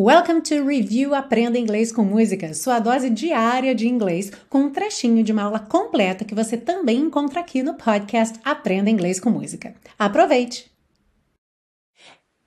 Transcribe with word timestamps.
Welcome 0.00 0.42
to 0.42 0.64
Review 0.64 1.12
Aprenda 1.12 1.58
Inglês 1.58 1.90
com 1.90 2.04
Música, 2.04 2.54
sua 2.54 2.78
dose 2.78 3.10
diária 3.10 3.74
de 3.74 3.88
inglês, 3.88 4.30
com 4.48 4.58
um 4.60 4.70
trechinho 4.70 5.24
de 5.24 5.32
uma 5.32 5.42
aula 5.42 5.58
completa 5.58 6.24
que 6.24 6.36
você 6.36 6.56
também 6.56 6.98
encontra 6.98 7.40
aqui 7.40 7.64
no 7.64 7.74
podcast 7.74 8.38
Aprenda 8.44 8.88
Inglês 8.88 9.18
com 9.18 9.28
Música. 9.28 9.74
Aproveite! 9.98 10.70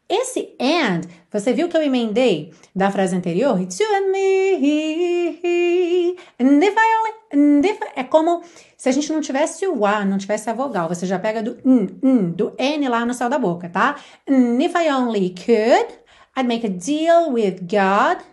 Esse 0.08 0.56
and, 0.62 1.02
você 1.30 1.52
viu 1.52 1.68
que 1.68 1.76
eu 1.76 1.82
emendei 1.82 2.54
da 2.74 2.90
frase 2.90 3.18
anterior? 3.18 3.60
You 3.60 3.68
and 3.98 4.12
me. 4.14 4.56
And 6.40 6.64
if 6.64 6.74
I 6.74 6.88
only, 7.00 7.14
and 7.34 7.66
if 7.66 7.82
I, 7.82 8.00
é 8.00 8.04
como 8.06 8.44
se 8.78 8.88
a 8.88 8.94
gente 8.94 9.12
não 9.12 9.20
tivesse 9.20 9.68
o 9.68 9.86
A, 9.86 10.06
não 10.06 10.18
tivesse 10.18 10.50
a 10.50 10.54
vogal. 10.54 10.88
Você 10.88 11.06
já 11.06 11.20
pega 11.20 11.44
do 11.44 11.58
n, 11.66 12.00
n, 12.02 12.32
do 12.32 12.54
N 12.58 12.88
lá 12.88 13.06
no 13.06 13.14
céu 13.14 13.28
da 13.28 13.38
boca, 13.38 13.68
tá? 13.68 13.98
And 14.26 14.58
if 14.64 14.74
I 14.74 14.90
only 14.90 15.36
could. 15.36 16.01
I'd 16.36 16.48
make 16.48 16.64
a 16.64 16.70
deal 16.70 17.32
with 17.32 17.68
God 17.68 18.24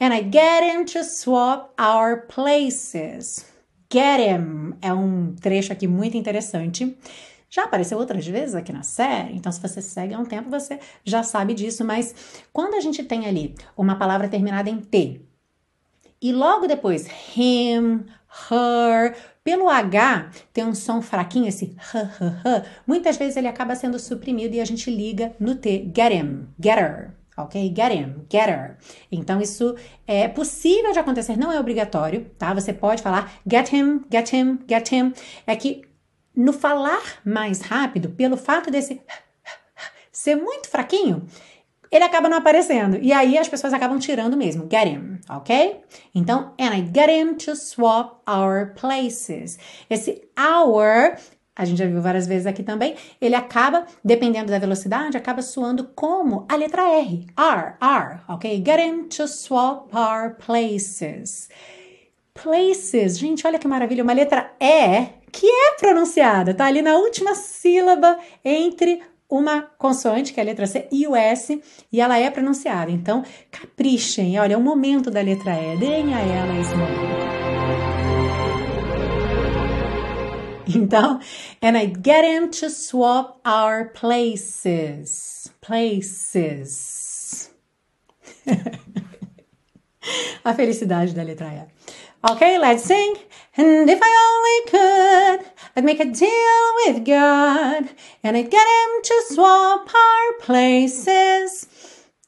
and 0.00 0.14
I'd 0.14 0.32
get 0.32 0.64
him 0.64 0.86
to 0.86 1.04
swap 1.04 1.74
our 1.78 2.26
places. 2.26 3.44
Get 3.90 4.20
him 4.20 4.74
é 4.80 4.92
um 4.92 5.34
trecho 5.34 5.72
aqui 5.72 5.86
muito 5.86 6.16
interessante. 6.16 6.96
Já 7.50 7.64
apareceu 7.64 7.98
outras 7.98 8.26
vezes 8.26 8.54
aqui 8.54 8.72
na 8.72 8.82
série, 8.82 9.36
então 9.36 9.52
se 9.52 9.60
você 9.60 9.82
segue 9.82 10.14
há 10.14 10.18
um 10.18 10.24
tempo 10.24 10.48
você 10.48 10.80
já 11.04 11.22
sabe 11.22 11.52
disso, 11.52 11.84
mas 11.84 12.14
quando 12.50 12.74
a 12.74 12.80
gente 12.80 13.02
tem 13.04 13.26
ali 13.26 13.54
uma 13.76 13.96
palavra 13.96 14.26
terminada 14.26 14.70
em 14.70 14.80
T 14.80 15.20
e 16.22 16.32
logo 16.32 16.66
depois 16.66 17.06
him, 17.36 18.06
her, 18.50 19.14
pelo 19.44 19.68
H 19.68 20.30
tem 20.54 20.64
um 20.64 20.74
som 20.74 21.02
fraquinho, 21.02 21.48
esse 21.48 21.76
h, 21.76 22.00
h, 22.00 22.40
h, 22.42 22.64
muitas 22.86 23.18
vezes 23.18 23.36
ele 23.36 23.48
acaba 23.48 23.76
sendo 23.76 23.98
suprimido 23.98 24.54
e 24.54 24.60
a 24.60 24.64
gente 24.64 24.90
liga 24.90 25.36
no 25.38 25.54
T, 25.54 25.92
get 25.94 26.10
him, 26.10 26.48
get 26.58 26.78
her 26.78 27.21
ok? 27.36 27.72
Get 27.74 27.92
him, 27.92 28.26
get 28.30 28.48
her. 28.48 28.76
Então, 29.10 29.40
isso 29.40 29.74
é 30.06 30.28
possível 30.28 30.92
de 30.92 30.98
acontecer, 30.98 31.36
não 31.36 31.52
é 31.52 31.58
obrigatório, 31.58 32.30
tá? 32.38 32.52
Você 32.54 32.72
pode 32.72 33.02
falar 33.02 33.32
get 33.48 33.72
him, 33.72 34.02
get 34.10 34.32
him, 34.32 34.58
get 34.68 34.92
him. 34.92 35.12
É 35.46 35.56
que 35.56 35.82
no 36.34 36.52
falar 36.52 37.02
mais 37.24 37.60
rápido, 37.60 38.10
pelo 38.10 38.36
fato 38.36 38.70
desse 38.70 39.00
ser 40.10 40.36
muito 40.36 40.68
fraquinho, 40.68 41.26
ele 41.90 42.04
acaba 42.04 42.28
não 42.28 42.38
aparecendo. 42.38 42.98
E 43.02 43.12
aí 43.12 43.36
as 43.36 43.48
pessoas 43.48 43.74
acabam 43.74 43.98
tirando 43.98 44.36
mesmo. 44.36 44.66
Get 44.70 44.86
him, 44.86 45.20
ok? 45.28 45.82
Então, 46.14 46.54
and 46.58 46.74
I 46.74 46.80
get 46.82 47.10
him 47.10 47.34
to 47.34 47.54
swap 47.54 48.22
our 48.26 48.72
places. 48.74 49.58
Esse 49.90 50.22
our 50.38 51.18
a 51.54 51.64
gente 51.64 51.78
já 51.78 51.86
viu 51.86 52.00
várias 52.00 52.26
vezes 52.26 52.46
aqui 52.46 52.62
também, 52.62 52.94
ele 53.20 53.34
acaba, 53.34 53.86
dependendo 54.04 54.50
da 54.50 54.58
velocidade, 54.58 55.16
acaba 55.16 55.42
soando 55.42 55.90
como 55.94 56.46
a 56.48 56.56
letra 56.56 56.82
R. 56.82 57.26
R, 57.36 57.74
R, 57.80 58.20
ok? 58.28 58.62
Get 58.64 58.80
him 58.80 59.04
to 59.08 59.28
swap 59.28 59.94
our 59.94 60.34
places. 60.34 61.48
Places, 62.34 63.18
gente, 63.18 63.46
olha 63.46 63.58
que 63.58 63.68
maravilha, 63.68 64.02
uma 64.02 64.14
letra 64.14 64.50
E 64.58 65.20
que 65.30 65.46
é 65.46 65.76
pronunciada, 65.78 66.54
tá 66.54 66.66
ali 66.66 66.82
na 66.82 66.96
última 66.96 67.34
sílaba 67.34 68.18
entre 68.44 69.02
uma 69.28 69.62
consoante, 69.62 70.32
que 70.32 70.40
é 70.40 70.42
a 70.42 70.46
letra 70.46 70.66
C, 70.66 70.86
e 70.92 71.06
o 71.06 71.16
S, 71.16 71.62
e 71.90 72.00
ela 72.00 72.18
é 72.18 72.30
pronunciada. 72.30 72.90
Então, 72.90 73.24
caprichem, 73.50 74.38
olha, 74.38 74.54
é 74.54 74.56
o 74.56 74.60
momento 74.60 75.10
da 75.10 75.22
letra 75.22 75.54
E, 75.54 75.78
deem 75.78 76.12
a 76.14 76.20
ela 76.20 76.60
esse 76.60 76.74
momento. 76.74 77.41
Então, 80.74 81.20
and 81.60 81.76
I 81.76 81.86
get 81.86 82.24
him 82.24 82.50
to 82.50 82.70
swap 82.70 83.40
our 83.44 83.86
places. 83.86 85.50
Places. 85.60 87.50
A 90.44 90.54
felicidade 90.54 91.14
da 91.14 91.22
letra 91.22 91.48
E. 91.54 91.62
Okay, 92.30 92.58
let's 92.58 92.84
sing. 92.84 93.16
And 93.56 93.90
if 93.90 94.00
I 94.00 94.12
only 94.30 94.60
could, 94.70 95.40
I'd 95.76 95.84
make 95.84 96.00
a 96.00 96.04
deal 96.04 96.74
with 96.86 97.04
God. 97.04 97.88
And 98.22 98.36
I'd 98.36 98.50
get 98.50 98.66
him 98.66 99.02
to 99.02 99.22
swap 99.28 99.88
our 99.92 100.34
places. 100.40 101.66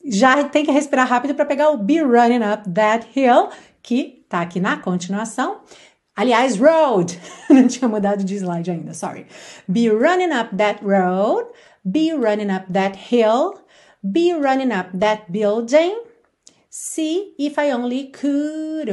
Já 0.04 0.44
tem 0.44 0.64
que 0.64 0.72
respirar 0.72 1.08
rápido 1.08 1.34
para 1.34 1.46
pegar 1.46 1.70
o 1.70 1.78
Be 1.78 2.00
Running 2.00 2.42
Up 2.42 2.68
That 2.70 3.06
Hill, 3.14 3.48
que 3.82 4.24
tá 4.28 4.42
aqui 4.42 4.60
na 4.60 4.76
continuação. 4.76 5.60
Aliás, 6.16 6.58
road. 6.58 7.18
Não 7.50 7.66
tinha 7.66 7.88
mudado 7.88 8.24
de 8.24 8.38
slide 8.38 8.70
ainda, 8.70 8.94
sorry. 8.94 9.26
Be 9.68 9.90
running 9.90 10.32
up 10.32 10.56
that 10.56 10.80
road. 10.82 11.46
Be 11.84 12.12
running 12.12 12.50
up 12.50 12.66
that 12.72 12.96
hill. 13.10 13.60
Be 14.02 14.32
running 14.32 14.70
up 14.72 14.90
that 14.94 15.30
building. 15.30 16.00
See 16.70 17.34
if 17.38 17.58
I 17.58 17.70
only 17.70 18.06
could. 18.10 18.88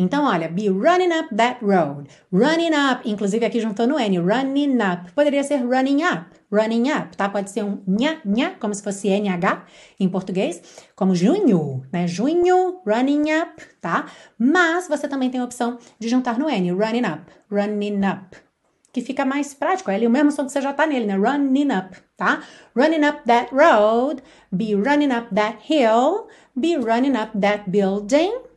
Oh. 0.00 0.04
Então, 0.04 0.24
olha, 0.24 0.48
be 0.48 0.68
running 0.68 1.12
up 1.12 1.34
that 1.34 1.62
road. 1.62 2.08
Running 2.32 2.72
up, 2.74 3.08
inclusive 3.08 3.44
aqui 3.44 3.60
juntou 3.60 3.86
no 3.86 3.98
N, 3.98 4.18
running 4.18 4.78
up. 4.78 5.12
Poderia 5.12 5.44
ser 5.44 5.62
running 5.62 6.02
up, 6.02 6.26
running 6.50 6.90
up, 6.90 7.16
tá? 7.16 7.28
Pode 7.28 7.50
ser 7.50 7.64
um 7.64 7.82
nha, 7.86 8.18
nha, 8.24 8.52
como 8.58 8.74
se 8.74 8.82
fosse 8.82 9.08
NH 9.08 9.62
em 9.98 10.08
português, 10.08 10.62
como 10.96 11.14
junho, 11.14 11.82
né? 11.92 12.06
Junho, 12.06 12.80
running 12.86 13.30
up, 13.40 13.62
tá? 13.80 14.06
Mas 14.38 14.88
você 14.88 15.06
também 15.06 15.30
tem 15.30 15.40
a 15.40 15.44
opção 15.44 15.78
de 15.98 16.08
juntar 16.08 16.38
no 16.38 16.48
N, 16.48 16.72
running 16.72 17.06
up, 17.06 17.30
running 17.50 18.00
up. 18.06 18.36
Que 18.92 19.00
fica 19.00 19.24
mais 19.24 19.54
prático, 19.54 19.90
é 19.90 19.94
ali 19.94 20.06
o 20.06 20.10
mesmo 20.10 20.32
som 20.32 20.44
que 20.44 20.50
você 20.50 20.60
já 20.60 20.72
tá 20.72 20.84
nele, 20.84 21.06
né? 21.06 21.14
Running 21.14 21.68
up, 21.72 21.96
tá? 22.16 22.42
Running 22.74 23.06
up 23.06 23.20
that 23.26 23.54
road, 23.54 24.20
be 24.50 24.74
running 24.74 25.12
up 25.12 25.32
that 25.32 25.58
hill, 25.68 26.26
be 26.56 26.76
running 26.76 27.16
up 27.16 27.38
that 27.38 27.70
building. 27.70 28.49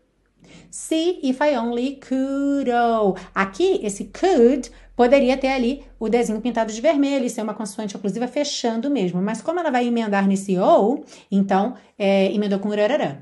See 0.73 1.19
if 1.21 1.39
I 1.39 1.55
only 1.55 1.97
could. 1.97 2.67
Oh. 2.67 3.15
Aqui, 3.35 3.79
esse 3.83 4.05
could 4.05 4.71
poderia 4.95 5.37
ter 5.37 5.49
ali 5.49 5.85
o 5.99 6.09
desenho 6.09 6.41
pintado 6.41 6.73
de 6.73 6.81
vermelho 6.81 7.25
e 7.25 7.29
ser 7.29 7.43
uma 7.43 7.53
consoante 7.53 7.95
oclusiva 7.95 8.27
fechando 8.27 8.89
mesmo. 8.89 9.21
Mas 9.21 9.39
como 9.39 9.59
ela 9.59 9.69
vai 9.69 9.85
emendar 9.85 10.27
nesse 10.27 10.57
ou, 10.57 11.05
então 11.31 11.75
é, 11.95 12.33
emendou 12.33 12.57
com 12.57 12.69
rararã. 12.69 13.17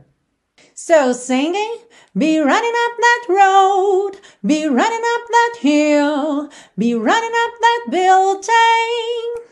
So 0.73 1.13
singing, 1.13 1.79
be 2.16 2.39
running 2.39 2.53
up 2.53 3.01
that 3.01 3.28
road, 3.28 4.18
be 4.41 4.68
running 4.68 5.03
up 5.16 5.28
that 5.29 5.59
hill, 5.62 6.47
be 6.78 6.95
running 6.95 7.35
up 7.35 7.59
that 7.59 7.89
building. 7.89 9.44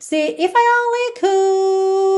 See 0.00 0.34
if 0.36 0.52
I 0.52 0.66
only 0.82 1.20
could. 1.20 2.17